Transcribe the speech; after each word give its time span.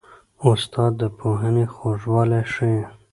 استاد 0.49 0.91
د 1.01 1.03
پوهنې 1.17 1.65
خوږوالی 1.73 2.41
ښيي. 2.53 2.81